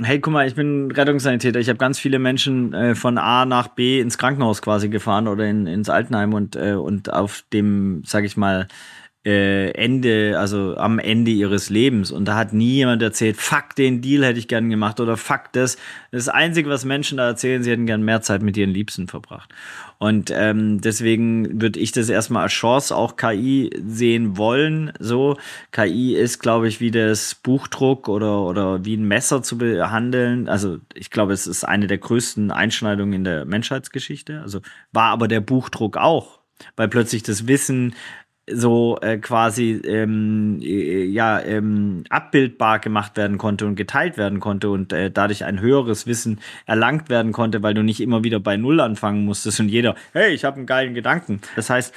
[0.01, 1.59] hey, guck mal, ich bin Rettungssanitäter.
[1.59, 5.45] Ich habe ganz viele Menschen äh, von A nach B ins Krankenhaus quasi gefahren oder
[5.45, 8.67] in, ins Altenheim und, äh, und auf dem, sag ich mal,
[9.29, 12.11] äh, Ende, also am Ende ihres Lebens.
[12.11, 15.51] Und da hat nie jemand erzählt, fuck, den Deal hätte ich gern gemacht oder fuck
[15.51, 15.77] das.
[16.11, 19.49] Das Einzige, was Menschen da erzählen, sie hätten gern mehr Zeit mit ihren Liebsten verbracht.
[19.99, 24.91] Und ähm, deswegen würde ich das erstmal als Chance auch KI sehen wollen.
[24.97, 25.37] So,
[25.71, 30.49] KI ist, glaube ich, wie das Buchdruck oder, oder wie ein Messer zu behandeln.
[30.49, 34.41] Also ich glaube, es ist eine der größten Einschneidungen in der Menschheitsgeschichte.
[34.41, 34.61] Also
[34.91, 36.39] war aber der Buchdruck auch
[36.75, 37.95] weil plötzlich das Wissen
[38.51, 44.69] so äh, quasi ähm, äh, ja ähm, abbildbar gemacht werden konnte und geteilt werden konnte
[44.69, 48.57] und äh, dadurch ein höheres Wissen erlangt werden konnte, weil du nicht immer wieder bei
[48.57, 51.41] Null anfangen musstest und jeder, hey, ich habe einen geilen Gedanken.
[51.55, 51.93] Das heißt,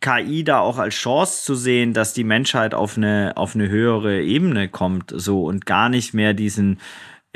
[0.00, 4.20] KI da auch als Chance zu sehen, dass die Menschheit auf eine auf eine höhere
[4.22, 6.78] Ebene kommt, so und gar nicht mehr diesen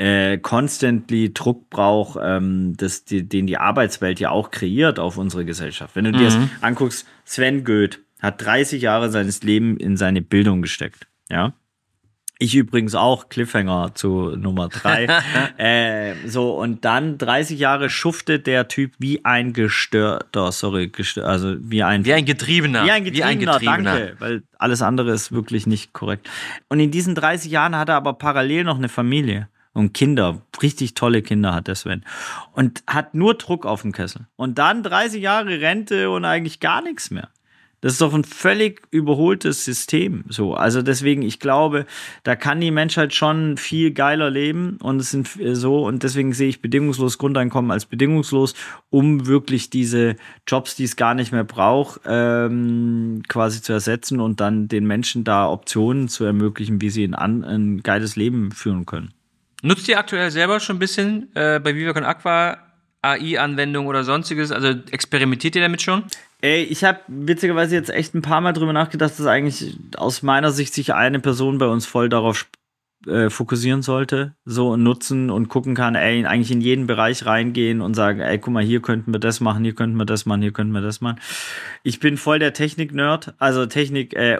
[0.01, 5.45] äh, constantly Druck braucht, ähm, das, die, den die Arbeitswelt ja auch kreiert auf unsere
[5.45, 5.95] Gesellschaft.
[5.95, 6.17] Wenn du mhm.
[6.17, 6.49] dir das mhm.
[6.61, 11.07] anguckst, Sven Goeth hat 30 Jahre seines Lebens in seine Bildung gesteckt.
[11.29, 11.53] Ja.
[12.39, 15.07] Ich übrigens auch, Cliffhanger zu Nummer drei.
[15.57, 21.55] äh, so, und dann 30 Jahre schuftet der Typ wie ein gestörter, sorry, gestör, also
[21.59, 22.03] wie ein.
[22.03, 22.83] Wie ein Getriebener.
[22.83, 23.99] Wie ein Getriebener, wie ein Getriebener.
[23.99, 26.29] danke, weil alles andere ist wirklich nicht korrekt.
[26.67, 30.95] Und in diesen 30 Jahren hat er aber parallel noch eine Familie und Kinder, richtig
[30.95, 32.03] tolle Kinder hat der Sven.
[32.53, 34.27] Und hat nur Druck auf dem Kessel.
[34.35, 37.29] Und dann 30 Jahre Rente und eigentlich gar nichts mehr.
[37.81, 40.23] Das ist doch ein völlig überholtes System.
[40.29, 41.87] So, also deswegen, ich glaube,
[42.23, 46.47] da kann die Menschheit schon viel geiler leben und es sind so und deswegen sehe
[46.47, 48.53] ich bedingungslos Grundeinkommen als bedingungslos,
[48.91, 50.15] um wirklich diese
[50.47, 55.23] Jobs, die es gar nicht mehr braucht, ähm, quasi zu ersetzen und dann den Menschen
[55.23, 59.11] da Optionen zu ermöglichen, wie sie ein, ein geiles Leben führen können.
[59.63, 62.57] Nutzt ihr aktuell selber schon ein bisschen äh, bei Viva Aqua
[63.01, 64.51] AI-Anwendung oder sonstiges?
[64.51, 66.03] Also experimentiert ihr damit schon?
[66.41, 70.51] Ey, ich habe witzigerweise jetzt echt ein paar Mal drüber nachgedacht, dass eigentlich aus meiner
[70.51, 72.47] Sicht sich eine Person bei uns voll darauf
[73.07, 77.95] äh, fokussieren sollte, so nutzen und gucken kann, ey, eigentlich in jeden Bereich reingehen und
[77.95, 80.53] sagen, ey, guck mal, hier könnten wir das machen, hier könnten wir das machen, hier
[80.53, 81.19] könnten wir das machen.
[81.83, 84.39] Ich bin voll der Technik-Nerd, also Technik, äh,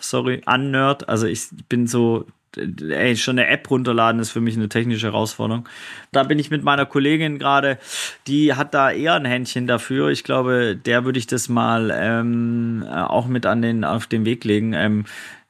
[0.00, 2.26] sorry, un-Nerd, also ich bin so
[2.56, 5.68] ey, schon eine App runterladen ist für mich eine technische Herausforderung.
[6.12, 7.78] Da bin ich mit meiner Kollegin gerade,
[8.26, 10.08] die hat da eher ein Händchen dafür.
[10.08, 14.44] Ich glaube, der würde ich das mal ähm, auch mit an den, auf den Weg
[14.44, 14.72] legen.
[14.72, 15.04] Ähm,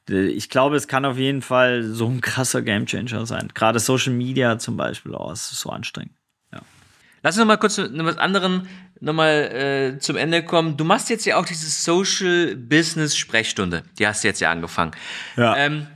[0.07, 3.49] ich glaube, es kann auf jeden Fall so ein krasser Gamechanger sein.
[3.53, 6.13] Gerade Social Media zum Beispiel, oh, es ist so anstrengend.
[6.51, 6.61] Ja.
[7.23, 8.63] Lass uns noch mal kurz noch was anderem
[8.99, 10.77] nochmal äh, zum Ende kommen.
[10.77, 13.83] Du machst jetzt ja auch diese Social Business Sprechstunde.
[13.99, 14.91] Die hast du jetzt ja angefangen.
[15.35, 15.55] Ja.
[15.57, 15.87] Ähm,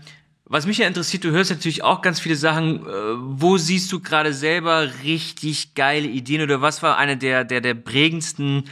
[0.48, 2.86] was mich ja interessiert, du hörst natürlich auch ganz viele Sachen.
[2.86, 7.62] Äh, wo siehst du gerade selber richtig geile Ideen oder was war eine der, der,
[7.62, 8.66] der prägendsten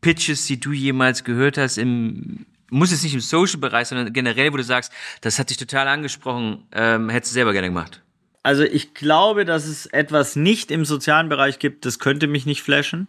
[0.00, 4.56] Pitches, die du jemals gehört hast im, muss es nicht im Social-Bereich, sondern generell, wo
[4.56, 8.02] du sagst, das hat dich total angesprochen, ähm, hättest du selber gerne gemacht?
[8.42, 12.62] Also ich glaube, dass es etwas nicht im sozialen Bereich gibt, das könnte mich nicht
[12.62, 13.08] flashen.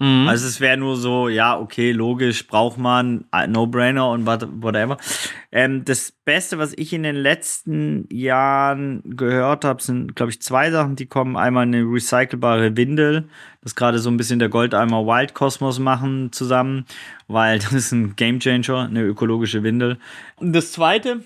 [0.00, 0.28] Mhm.
[0.28, 4.96] Also es wäre nur so, ja, okay, logisch, braucht man, äh, No-Brainer und whatever.
[5.52, 10.70] Ähm, das Beste, was ich in den letzten Jahren gehört habe, sind, glaube ich, zwei
[10.70, 11.36] Sachen, die kommen.
[11.36, 13.28] Einmal eine recycelbare Windel,
[13.60, 16.86] das gerade so ein bisschen der Goldeimer Wild Cosmos machen zusammen,
[17.28, 19.98] weil das ist ein Game Changer, eine ökologische Windel.
[20.36, 21.24] Und das zweite,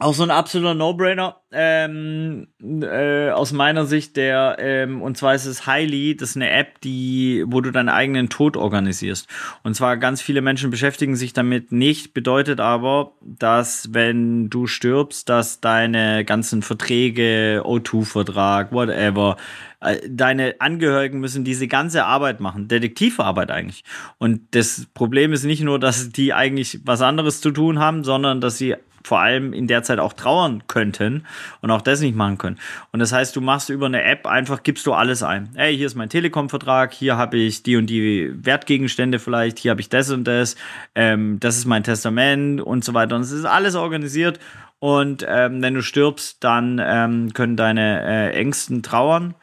[0.00, 5.46] auch so ein absoluter No-Brainer ähm, äh, aus meiner Sicht, der ähm, und zwar ist
[5.46, 9.28] es Highly, das ist eine App, die, wo du deinen eigenen Tod organisierst.
[9.62, 15.28] Und zwar ganz viele Menschen beschäftigen sich damit nicht, bedeutet aber, dass wenn du stirbst,
[15.28, 19.36] dass deine ganzen Verträge, O2-Vertrag, whatever,
[19.80, 23.84] äh, deine Angehörigen müssen diese ganze Arbeit machen, Detektivarbeit eigentlich.
[24.18, 28.40] Und das Problem ist nicht nur, dass die eigentlich was anderes zu tun haben, sondern
[28.40, 31.24] dass sie vor allem in der Zeit auch trauern könnten
[31.60, 32.58] und auch das nicht machen können.
[32.90, 35.50] Und das heißt, du machst über eine App einfach, gibst du alles ein.
[35.54, 39.82] Hey, hier ist mein Telekom-Vertrag, hier habe ich die und die Wertgegenstände vielleicht, hier habe
[39.82, 40.56] ich das und das,
[40.94, 43.14] ähm, das ist mein Testament und so weiter.
[43.14, 44.40] Und es ist alles organisiert.
[44.78, 49.34] Und ähm, wenn du stirbst, dann ähm, können deine äh, Ängsten trauern.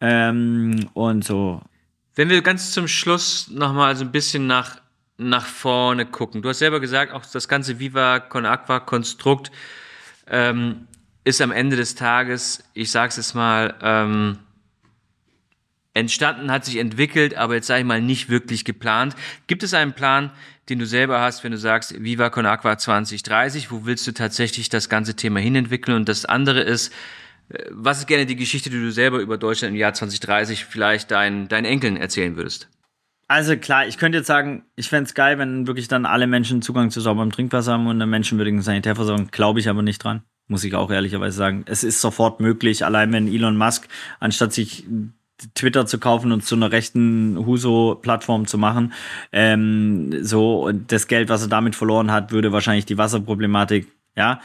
[0.00, 1.60] Ähm, und so.
[2.14, 4.80] Wenn wir ganz zum Schluss nochmal so ein bisschen nach
[5.20, 6.42] nach vorne gucken.
[6.42, 9.52] Du hast selber gesagt, auch das ganze Viva Con Aqua Konstrukt
[10.26, 10.88] ähm,
[11.24, 14.38] ist am Ende des Tages, ich sag's jetzt mal, ähm,
[15.92, 19.14] entstanden, hat sich entwickelt, aber jetzt sage ich mal nicht wirklich geplant.
[19.46, 20.30] Gibt es einen Plan,
[20.70, 24.70] den du selber hast, wenn du sagst, Viva Con Aqua 2030, wo willst du tatsächlich
[24.70, 25.96] das ganze Thema hinentwickeln?
[25.96, 26.94] Und das andere ist,
[27.50, 31.10] äh, was ist gerne die Geschichte, die du selber über Deutschland im Jahr 2030 vielleicht
[31.10, 32.68] deinen, deinen Enkeln erzählen würdest?
[33.30, 36.62] Also klar, ich könnte jetzt sagen, ich fände es geil, wenn wirklich dann alle Menschen
[36.62, 39.28] Zugang zu sauberem Trinkwasser haben und eine menschenwürdigen Sanitärversorgung.
[39.30, 41.62] Glaube ich aber nicht dran, muss ich auch ehrlicherweise sagen.
[41.66, 43.86] Es ist sofort möglich, allein wenn Elon Musk,
[44.18, 44.84] anstatt sich
[45.54, 48.94] Twitter zu kaufen und zu einer rechten Huso-Plattform zu machen,
[49.30, 54.40] ähm, so und das Geld, was er damit verloren hat, würde wahrscheinlich die Wasserproblematik, ja.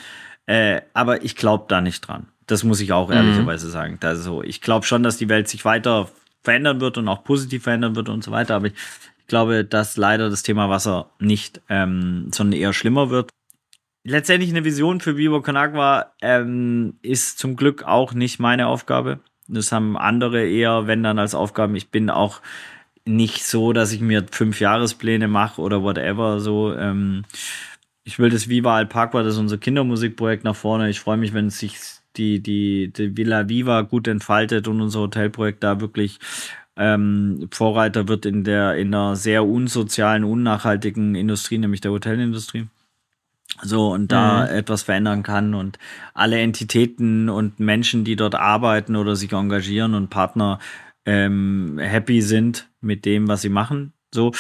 [0.46, 2.28] Äh, aber ich glaube da nicht dran.
[2.46, 3.16] Das muss ich auch mhm.
[3.16, 3.98] ehrlicherweise sagen.
[4.04, 6.08] Also ich glaube schon, dass die Welt sich weiter
[6.46, 8.56] verändern wird und auch positiv verändern wird und so weiter.
[8.56, 8.74] Aber ich
[9.20, 13.32] Ich glaube, dass leider das Thema Wasser nicht, ähm, sondern eher schlimmer wird.
[14.04, 19.20] Letztendlich eine Vision für Vivo Conagua ähm, ist zum Glück auch nicht meine Aufgabe.
[19.48, 21.76] Das haben andere eher, wenn dann als Aufgaben.
[21.76, 22.40] Ich bin auch
[23.04, 26.40] nicht so, dass ich mir fünf Jahrespläne mache oder whatever.
[26.40, 27.24] So, ähm,
[28.04, 30.88] ich will das Viva Alpaqua, das ist unser Kindermusikprojekt nach vorne.
[30.92, 31.80] Ich freue mich, wenn sich
[32.18, 36.20] die, die, die Villa Viva gut entfaltet und unser Hotelprojekt da wirklich
[36.78, 42.68] ähm, Vorreiter wird in der in einer sehr unsozialen, unnachhaltigen Industrie, nämlich der Hotelindustrie.
[43.62, 44.58] So, und da mhm.
[44.58, 45.80] etwas verändern kann und
[46.14, 50.60] alle Entitäten und Menschen, die dort arbeiten oder sich engagieren und Partner
[51.06, 53.94] ähm, happy sind mit dem, was sie machen.
[54.14, 54.34] So.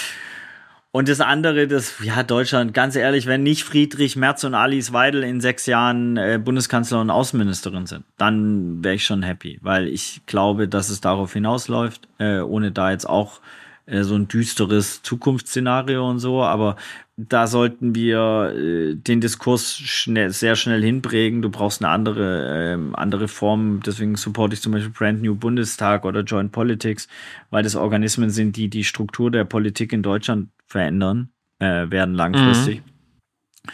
[0.95, 5.23] Und das andere, das, ja, Deutschland, ganz ehrlich, wenn nicht Friedrich Merz und Alice Weidel
[5.23, 10.21] in sechs Jahren äh, Bundeskanzler und Außenministerin sind, dann wäre ich schon happy, weil ich
[10.25, 13.41] glaube, dass es darauf hinausläuft, äh, ohne da jetzt auch
[13.85, 16.75] äh, so ein düsteres Zukunftsszenario und so, aber
[17.17, 21.41] da sollten wir äh, den Diskurs schnell, sehr schnell hinprägen.
[21.41, 23.81] Du brauchst eine andere, ähm, andere Form.
[23.85, 27.07] Deswegen supporte ich zum Beispiel Brand New Bundestag oder Joint Politics,
[27.51, 32.81] weil das Organismen sind, die die Struktur der Politik in Deutschland verändern äh, werden langfristig.
[32.83, 33.71] Mhm.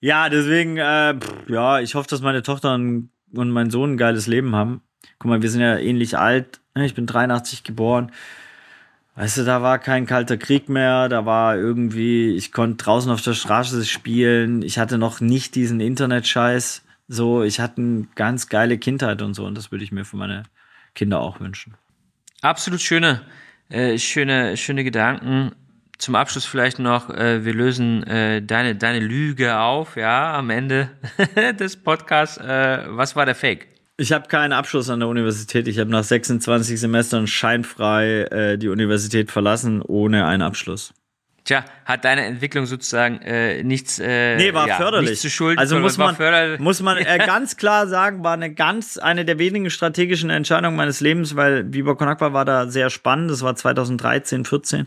[0.00, 4.26] Ja, deswegen, äh, pff, ja, ich hoffe, dass meine Tochter und mein Sohn ein geiles
[4.26, 4.82] Leben haben.
[5.18, 6.60] Guck mal, wir sind ja ähnlich alt.
[6.74, 8.12] Ich bin 83 geboren.
[9.16, 13.22] Weißt du, da war kein kalter Krieg mehr, da war irgendwie, ich konnte draußen auf
[13.22, 16.82] der Straße spielen, ich hatte noch nicht diesen Internet-Scheiß.
[17.06, 20.16] So, ich hatte eine ganz geile Kindheit und so und das würde ich mir für
[20.16, 20.44] meine
[20.94, 21.74] Kinder auch wünschen.
[22.40, 23.22] Absolut schöne,
[23.68, 25.52] äh, schöne, schöne Gedanken.
[25.98, 30.90] Zum Abschluss vielleicht noch, äh, wir lösen äh, deine, deine Lüge auf, ja, am Ende
[31.60, 32.38] des Podcasts.
[32.38, 33.68] Äh, was war der Fake?
[33.96, 35.68] Ich habe keinen Abschluss an der Universität.
[35.68, 40.92] Ich habe nach 26 Semestern scheinfrei äh, die Universität verlassen, ohne einen Abschluss.
[41.44, 45.10] Tja, hat deine Entwicklung sozusagen äh, nichts, äh, nee, war ja, förderlich.
[45.10, 45.58] Nichts zu schulden.
[45.58, 46.16] Also muss man,
[46.58, 51.00] muss man äh, ganz klar sagen, war eine ganz, eine der wenigen strategischen Entscheidungen meines
[51.00, 53.30] Lebens, weil Viva Konakwa war da sehr spannend.
[53.30, 54.86] Das war 2013, 14.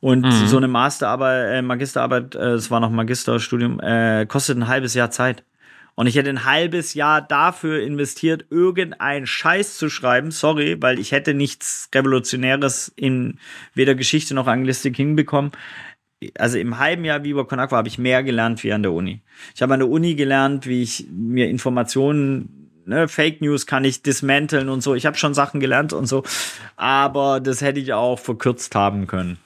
[0.00, 0.46] Und mhm.
[0.48, 5.12] so eine Masterarbeit, äh, Magisterarbeit, äh, es war noch Magisterstudium, äh, kostet ein halbes Jahr
[5.12, 5.44] Zeit.
[5.94, 10.30] Und ich hätte ein halbes Jahr dafür investiert, irgendeinen Scheiß zu schreiben.
[10.30, 13.38] Sorry, weil ich hätte nichts Revolutionäres in
[13.74, 15.52] weder Geschichte noch Anglistik hinbekommen.
[16.38, 19.20] Also im halben Jahr Viva Conakwa habe ich mehr gelernt wie an der Uni.
[19.54, 24.02] Ich habe an der Uni gelernt, wie ich mir Informationen Ne, Fake News kann ich
[24.02, 24.94] dismanteln und so.
[24.94, 26.24] Ich habe schon Sachen gelernt und so,
[26.76, 29.38] aber das hätte ich auch verkürzt haben können.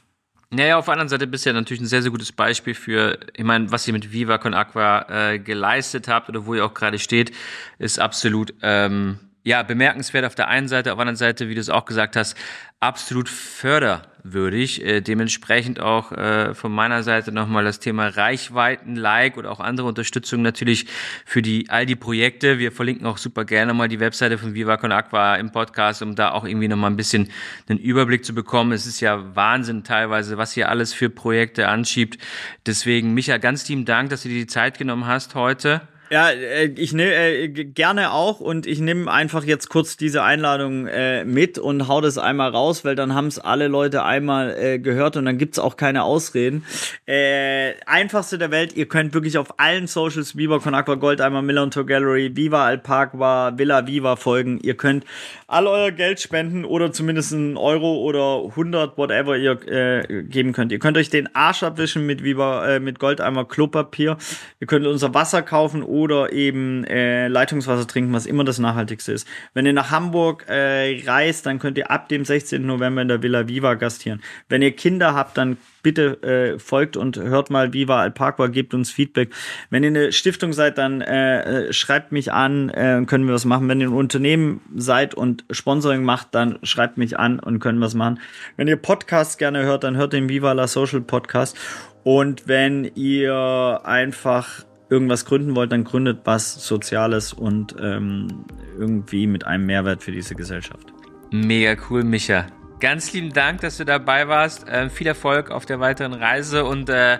[0.50, 3.18] Naja, auf der anderen Seite bist du ja natürlich ein sehr, sehr gutes Beispiel für,
[3.34, 6.74] ich meine, was ihr mit Viva Con Aqua äh, geleistet habt oder wo ihr auch
[6.74, 7.32] gerade steht,
[7.78, 11.60] ist absolut ähm, ja, bemerkenswert auf der einen Seite, auf der anderen Seite, wie du
[11.60, 12.36] es auch gesagt hast,
[12.80, 14.84] absolut förderwürdig.
[14.84, 19.86] Äh, dementsprechend auch äh, von meiner Seite nochmal das Thema Reichweiten, Like oder auch andere
[19.86, 20.86] Unterstützung natürlich
[21.24, 22.58] für die all die Projekte.
[22.58, 26.16] Wir verlinken auch super gerne mal die Webseite von Viva Con Aqua im Podcast, um
[26.16, 27.30] da auch irgendwie nochmal ein bisschen
[27.68, 28.72] einen Überblick zu bekommen.
[28.72, 32.18] Es ist ja Wahnsinn teilweise, was hier alles für Projekte anschiebt.
[32.66, 35.82] Deswegen, Micha, ganz lieben Dank, dass du dir die Zeit genommen hast heute.
[36.10, 40.86] Ja, äh, ich nehme äh, gerne auch und ich nehme einfach jetzt kurz diese Einladung
[40.86, 44.78] äh, mit und hau das einmal raus, weil dann haben es alle Leute einmal äh,
[44.78, 46.64] gehört und dann gibt's auch keine Ausreden.
[47.06, 51.42] Äh, einfachste der Welt, ihr könnt wirklich auf allen Socials Viva Con Aqua Gold einmal
[51.42, 54.58] Milan Tour Gallery, Viva Alpagua, Villa Viva folgen.
[54.62, 55.04] Ihr könnt
[55.48, 60.72] all euer Geld spenden oder zumindest einen Euro oder 100, whatever ihr äh, geben könnt.
[60.72, 64.16] Ihr könnt euch den Arsch abwischen mit Viva, äh, mit Goldeimer Klopapier.
[64.58, 69.28] Ihr könnt unser Wasser kaufen oder eben äh, Leitungswasser trinken, was immer das Nachhaltigste ist.
[69.54, 72.66] Wenn ihr nach Hamburg äh, reist, dann könnt ihr ab dem 16.
[72.66, 74.22] November in der Villa Viva gastieren.
[74.48, 78.90] Wenn ihr Kinder habt, dann bitte äh, folgt und hört mal Viva Alpaqua, gebt uns
[78.90, 79.30] Feedback.
[79.70, 83.44] Wenn ihr eine Stiftung seid, dann äh, äh, schreibt mich an, äh, können wir was
[83.44, 83.68] machen.
[83.68, 87.94] Wenn ihr ein Unternehmen seid und Sponsoring macht, dann schreibt mich an und können was
[87.94, 88.18] machen.
[88.56, 91.56] Wenn ihr Podcasts gerne hört, dann hört den Viva la Social Podcast.
[92.02, 98.44] Und wenn ihr einfach irgendwas gründen wollt, dann gründet was Soziales und ähm,
[98.76, 100.92] irgendwie mit einem Mehrwert für diese Gesellschaft.
[101.30, 102.46] Mega cool, Micha.
[102.78, 104.68] Ganz lieben Dank, dass du dabei warst.
[104.68, 107.18] Äh, viel Erfolg auf der weiteren Reise und äh,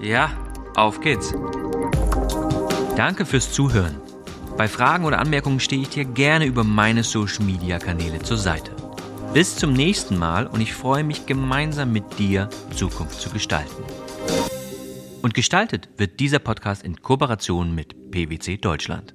[0.00, 0.30] ja,
[0.76, 1.34] auf geht's.
[2.96, 4.00] Danke fürs Zuhören.
[4.56, 8.70] Bei Fragen oder Anmerkungen stehe ich dir gerne über meine Social Media Kanäle zur Seite.
[9.32, 13.82] Bis zum nächsten Mal und ich freue mich gemeinsam mit dir Zukunft zu gestalten.
[15.22, 19.14] Und gestaltet wird dieser Podcast in Kooperation mit PwC Deutschland.